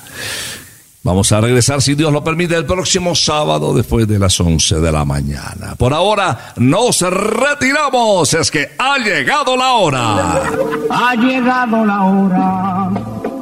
Vamos 1.04 1.32
a 1.32 1.40
regresar, 1.40 1.82
si 1.82 1.96
Dios 1.96 2.12
lo 2.12 2.22
permite, 2.22 2.54
el 2.54 2.64
próximo 2.64 3.16
sábado 3.16 3.74
después 3.74 4.06
de 4.06 4.20
las 4.20 4.38
11 4.38 4.78
de 4.78 4.92
la 4.92 5.04
mañana. 5.04 5.74
Por 5.76 5.92
ahora 5.92 6.54
nos 6.58 7.00
retiramos, 7.00 8.32
es 8.34 8.52
que 8.52 8.70
ha 8.78 8.98
llegado 8.98 9.56
la 9.56 9.72
hora. 9.72 10.42
Ha 10.90 11.14
llegado 11.16 11.84
la 11.84 12.02
hora. 12.02 13.11